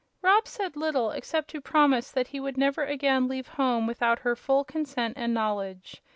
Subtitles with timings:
[0.23, 4.35] Rob said little, except to promise that he would never again leave home without her
[4.35, 6.01] full consent and knowledge.